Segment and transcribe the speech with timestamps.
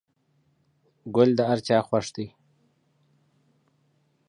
[1.15, 2.27] گل د هر چا خوښ وي.